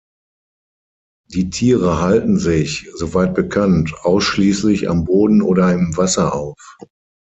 [1.29, 6.57] Die Tiere halten sich, soweit bekannt, ausschließlich am Boden oder im Wasser auf.